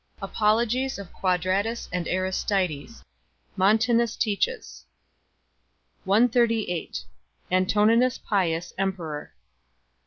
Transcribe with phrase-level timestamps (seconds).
[0.19, 3.03] Apologies of Quadratus and Aristides.
[3.55, 4.85] Montanus teaches.
[6.05, 7.03] 138
[7.51, 9.31] Antoninus Pius emperor.